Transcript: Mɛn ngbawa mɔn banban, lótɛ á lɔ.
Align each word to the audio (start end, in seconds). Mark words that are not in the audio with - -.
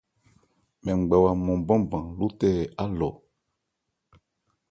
Mɛn 0.83 0.97
ngbawa 1.01 1.31
mɔn 1.45 1.59
banban, 1.67 2.05
lótɛ 2.17 2.49
á 2.81 2.85
lɔ. 2.99 3.09